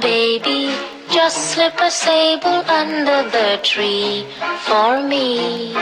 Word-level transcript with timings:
Baby, 0.00 0.74
just 1.10 1.52
slip 1.52 1.78
a 1.78 1.90
sable 1.90 2.64
under 2.66 3.28
the 3.28 3.60
tree 3.62 4.24
for 4.64 5.02
me. 5.02 5.74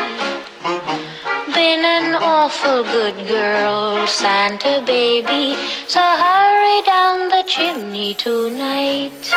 Been 1.54 1.84
an 1.84 2.16
awful 2.16 2.82
good 2.82 3.28
girl, 3.28 4.04
Santa 4.08 4.82
baby, 4.84 5.54
so 5.86 6.00
hurry 6.00 6.82
down 6.82 7.28
the 7.28 7.44
chimney 7.46 8.14
tonight. 8.14 9.32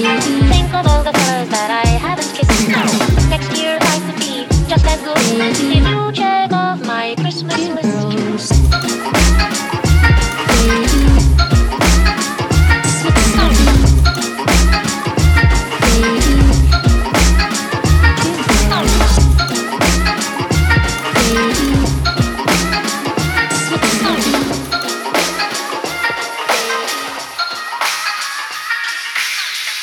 Thank 0.00 0.28
you. 0.28 0.37